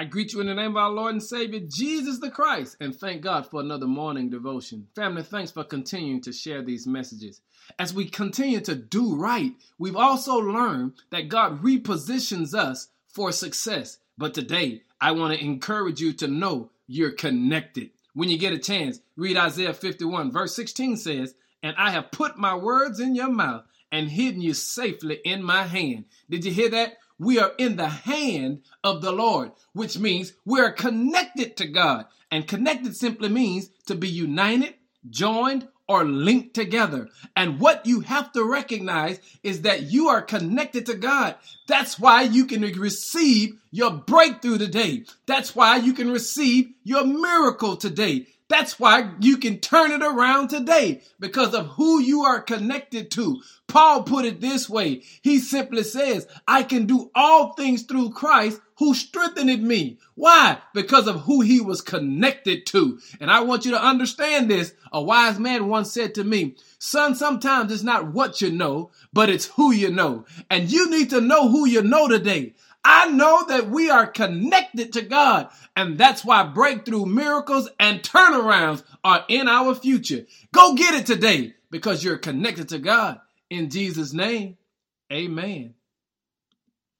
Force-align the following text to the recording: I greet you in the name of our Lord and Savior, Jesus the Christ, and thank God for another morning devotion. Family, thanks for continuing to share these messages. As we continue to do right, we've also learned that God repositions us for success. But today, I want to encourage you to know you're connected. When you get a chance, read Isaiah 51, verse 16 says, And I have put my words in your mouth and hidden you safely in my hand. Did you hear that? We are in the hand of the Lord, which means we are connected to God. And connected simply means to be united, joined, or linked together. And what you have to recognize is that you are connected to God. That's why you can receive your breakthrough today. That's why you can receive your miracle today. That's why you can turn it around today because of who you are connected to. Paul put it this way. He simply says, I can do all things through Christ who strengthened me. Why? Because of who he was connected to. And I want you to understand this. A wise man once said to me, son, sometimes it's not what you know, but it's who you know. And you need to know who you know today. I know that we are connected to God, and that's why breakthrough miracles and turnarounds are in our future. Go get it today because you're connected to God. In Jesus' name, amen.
I 0.00 0.04
greet 0.04 0.32
you 0.32 0.40
in 0.40 0.46
the 0.46 0.54
name 0.54 0.70
of 0.70 0.76
our 0.78 0.88
Lord 0.88 1.12
and 1.12 1.22
Savior, 1.22 1.60
Jesus 1.60 2.20
the 2.20 2.30
Christ, 2.30 2.78
and 2.80 2.96
thank 2.96 3.20
God 3.20 3.46
for 3.46 3.60
another 3.60 3.86
morning 3.86 4.30
devotion. 4.30 4.86
Family, 4.94 5.22
thanks 5.22 5.50
for 5.50 5.62
continuing 5.62 6.22
to 6.22 6.32
share 6.32 6.62
these 6.62 6.86
messages. 6.86 7.42
As 7.78 7.92
we 7.92 8.08
continue 8.08 8.62
to 8.62 8.74
do 8.74 9.14
right, 9.14 9.52
we've 9.78 9.96
also 9.96 10.36
learned 10.36 10.94
that 11.10 11.28
God 11.28 11.62
repositions 11.62 12.54
us 12.54 12.88
for 13.08 13.30
success. 13.30 13.98
But 14.16 14.32
today, 14.32 14.84
I 15.02 15.12
want 15.12 15.38
to 15.38 15.44
encourage 15.44 16.00
you 16.00 16.14
to 16.14 16.26
know 16.26 16.70
you're 16.86 17.10
connected. 17.10 17.90
When 18.14 18.30
you 18.30 18.38
get 18.38 18.54
a 18.54 18.58
chance, 18.58 19.00
read 19.16 19.36
Isaiah 19.36 19.74
51, 19.74 20.32
verse 20.32 20.56
16 20.56 20.96
says, 20.96 21.34
And 21.62 21.76
I 21.76 21.90
have 21.90 22.10
put 22.10 22.38
my 22.38 22.54
words 22.54 23.00
in 23.00 23.14
your 23.14 23.30
mouth 23.30 23.66
and 23.92 24.10
hidden 24.10 24.40
you 24.40 24.54
safely 24.54 25.20
in 25.24 25.42
my 25.42 25.64
hand. 25.64 26.04
Did 26.28 26.44
you 26.44 26.52
hear 26.52 26.70
that? 26.70 26.98
We 27.18 27.38
are 27.38 27.52
in 27.58 27.76
the 27.76 27.88
hand 27.88 28.62
of 28.82 29.02
the 29.02 29.12
Lord, 29.12 29.52
which 29.72 29.98
means 29.98 30.32
we 30.44 30.60
are 30.60 30.72
connected 30.72 31.56
to 31.58 31.66
God. 31.66 32.06
And 32.30 32.46
connected 32.46 32.96
simply 32.96 33.28
means 33.28 33.70
to 33.86 33.94
be 33.94 34.08
united, 34.08 34.74
joined, 35.08 35.68
or 35.90 36.04
linked 36.04 36.54
together. 36.54 37.08
And 37.34 37.58
what 37.58 37.84
you 37.84 38.00
have 38.00 38.32
to 38.32 38.44
recognize 38.44 39.18
is 39.42 39.62
that 39.62 39.82
you 39.82 40.06
are 40.08 40.22
connected 40.22 40.86
to 40.86 40.94
God. 40.94 41.34
That's 41.66 41.98
why 41.98 42.22
you 42.22 42.46
can 42.46 42.62
receive 42.62 43.60
your 43.72 43.90
breakthrough 43.90 44.58
today. 44.58 45.02
That's 45.26 45.56
why 45.56 45.78
you 45.78 45.92
can 45.92 46.12
receive 46.12 46.70
your 46.84 47.04
miracle 47.04 47.76
today. 47.76 48.28
That's 48.50 48.80
why 48.80 49.12
you 49.20 49.36
can 49.36 49.60
turn 49.60 49.92
it 49.92 50.02
around 50.02 50.48
today 50.48 51.02
because 51.20 51.54
of 51.54 51.68
who 51.68 52.00
you 52.00 52.22
are 52.22 52.42
connected 52.42 53.08
to. 53.12 53.40
Paul 53.68 54.02
put 54.02 54.24
it 54.24 54.40
this 54.40 54.68
way. 54.68 55.02
He 55.22 55.38
simply 55.38 55.84
says, 55.84 56.26
I 56.48 56.64
can 56.64 56.86
do 56.86 57.12
all 57.14 57.52
things 57.52 57.84
through 57.84 58.10
Christ 58.10 58.60
who 58.78 58.92
strengthened 58.94 59.62
me. 59.62 59.98
Why? 60.16 60.58
Because 60.74 61.06
of 61.06 61.20
who 61.20 61.42
he 61.42 61.60
was 61.60 61.80
connected 61.80 62.66
to. 62.66 62.98
And 63.20 63.30
I 63.30 63.40
want 63.42 63.64
you 63.64 63.70
to 63.70 63.80
understand 63.80 64.50
this. 64.50 64.72
A 64.92 65.00
wise 65.00 65.38
man 65.38 65.68
once 65.68 65.92
said 65.92 66.16
to 66.16 66.24
me, 66.24 66.56
son, 66.80 67.14
sometimes 67.14 67.70
it's 67.70 67.84
not 67.84 68.12
what 68.12 68.40
you 68.40 68.50
know, 68.50 68.90
but 69.12 69.30
it's 69.30 69.46
who 69.46 69.70
you 69.70 69.92
know. 69.92 70.24
And 70.50 70.72
you 70.72 70.90
need 70.90 71.10
to 71.10 71.20
know 71.20 71.48
who 71.48 71.68
you 71.68 71.82
know 71.82 72.08
today. 72.08 72.54
I 72.84 73.10
know 73.10 73.44
that 73.48 73.68
we 73.68 73.90
are 73.90 74.06
connected 74.06 74.94
to 74.94 75.02
God, 75.02 75.50
and 75.76 75.98
that's 75.98 76.24
why 76.24 76.44
breakthrough 76.44 77.06
miracles 77.06 77.68
and 77.78 78.02
turnarounds 78.02 78.82
are 79.04 79.24
in 79.28 79.48
our 79.48 79.74
future. 79.74 80.26
Go 80.52 80.74
get 80.74 80.94
it 80.94 81.06
today 81.06 81.54
because 81.70 82.02
you're 82.02 82.18
connected 82.18 82.70
to 82.70 82.78
God. 82.78 83.20
In 83.50 83.68
Jesus' 83.68 84.12
name, 84.12 84.56
amen. 85.12 85.74